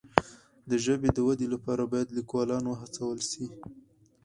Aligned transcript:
د 0.69 0.71
ژبې 0.85 1.09
د 1.13 1.17
ودي 1.27 1.47
لپاره 1.53 1.83
باید 1.91 2.15
لیکوالان 2.17 2.63
وهڅول 2.67 3.17
سي. 3.31 3.45